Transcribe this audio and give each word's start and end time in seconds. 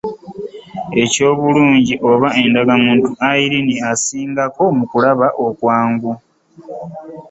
Eky'obulungi 1.03 1.93
oba 2.11 2.27
endagamuntu, 2.41 3.07
Irene 3.43 3.75
asingako 3.91 4.63
mu 4.77 4.83
kulaba 4.91 5.27
okwangu. 5.45 6.11